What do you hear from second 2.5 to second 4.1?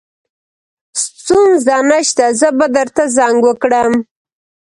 به درته زنګ وکړم